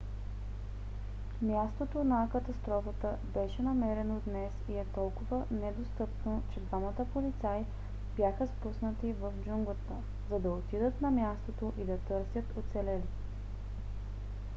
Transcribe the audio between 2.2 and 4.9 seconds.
катастрофата беше намерено днес и е